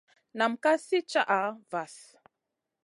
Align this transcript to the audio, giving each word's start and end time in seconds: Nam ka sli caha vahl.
Nam 0.37 0.53
ka 0.63 0.71
sli 0.85 0.99
caha 1.11 1.41
vahl. 1.71 1.97